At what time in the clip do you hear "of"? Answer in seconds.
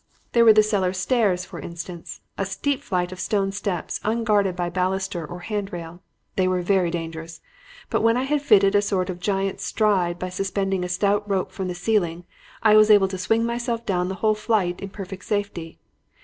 3.11-3.19, 9.11-9.19